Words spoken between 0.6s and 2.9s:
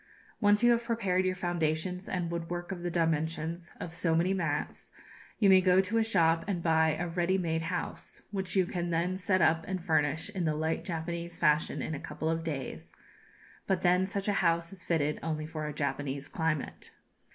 you have prepared your foundations and woodwork of the